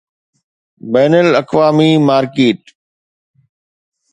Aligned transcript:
بين 0.93 1.13
الاقوامي 1.21 1.91
مارڪيٽ 2.07 2.61